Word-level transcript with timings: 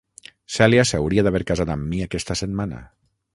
Cèlia 0.53 0.85
s'hauria 0.91 1.25
d'haver 1.27 1.41
casat 1.51 1.73
amb 1.75 1.87
mi 1.93 2.01
aquesta 2.07 2.39
setmana. 2.43 2.83